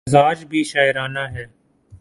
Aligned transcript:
مزاج 0.09 0.45
بھی 0.45 0.63
شاعرانہ 0.63 1.19
ہے۔ 1.19 1.45